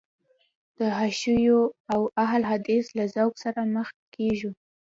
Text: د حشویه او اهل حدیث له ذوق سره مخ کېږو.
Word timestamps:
د 0.77 0.79
حشویه 0.97 1.57
او 1.93 2.01
اهل 2.23 2.41
حدیث 2.51 2.85
له 2.97 3.05
ذوق 3.15 3.33
سره 3.43 3.61
مخ 3.75 3.87
کېږو. 4.15 4.51